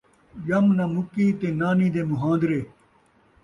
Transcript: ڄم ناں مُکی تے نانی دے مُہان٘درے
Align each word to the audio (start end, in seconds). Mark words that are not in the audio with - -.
ڄم 0.45 0.65
ناں 0.77 0.89
مُکی 0.93 1.25
تے 1.39 1.47
نانی 1.59 1.87
دے 1.93 2.01
مُہان٘درے 2.09 2.61